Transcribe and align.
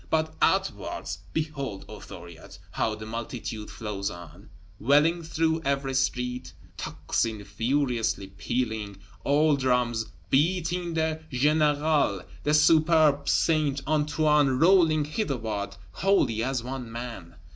But 0.09 0.33
outwards, 0.41 1.19
behold, 1.31 1.85
O 1.87 1.99
Thuriot, 1.99 2.57
how 2.71 2.95
the 2.95 3.05
multitude 3.05 3.69
flows 3.69 4.09
on, 4.09 4.49
welling 4.79 5.21
through 5.21 5.61
every 5.63 5.93
street, 5.93 6.53
tocsin 6.75 7.43
furiously 7.45 8.25
pealing, 8.25 8.97
all 9.23 9.55
drums 9.55 10.07
beating 10.31 10.95
the 10.95 11.21
générale; 11.31 12.25
the 12.41 12.55
suburb 12.55 13.29
Saint 13.29 13.81
Antoine 13.85 14.49
rolling 14.57 15.05
hitherward 15.05 15.75
wholly 15.91 16.43
as 16.43 16.63
one 16.63 16.91
man! 16.91 17.35